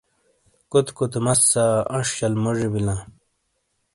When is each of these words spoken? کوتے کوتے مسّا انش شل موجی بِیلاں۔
کوتے 0.71 0.91
کوتے 0.97 1.19
مسّا 1.25 1.65
انش 1.93 2.09
شل 2.17 2.33
موجی 2.43 2.67
بِیلاں۔ 2.73 3.01